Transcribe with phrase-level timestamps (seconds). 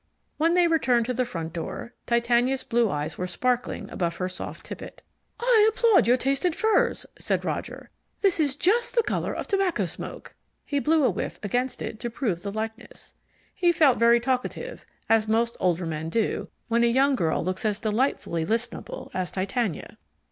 [0.37, 4.65] When they returned to the front door, Titania's blue eyes were sparkling above her soft
[4.65, 5.03] tippet.
[5.39, 7.91] "I applaud your taste in furs," said Roger.
[8.21, 10.33] "That is just the colour of tobacco smoke."
[10.65, 13.13] He blew a whiff against it to prove the likeness.
[13.53, 17.79] He felt very talkative, as most older men do when a young girl looks as
[17.79, 19.99] delightfully listenable as Titania.